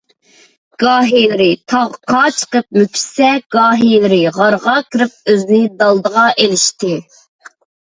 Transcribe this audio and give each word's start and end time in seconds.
گاھىلىرى 0.83 1.49
تاغقا 1.73 2.21
چىقىپ 2.37 2.79
مۆكۈشسە، 2.79 3.29
گاھىلىرى 3.57 4.19
غارغا 4.41 4.75
كىرىپ 4.95 5.17
ئۆزىنى 5.37 5.63
دالدىغا 5.85 6.27
ئېلىشتى. 6.35 6.99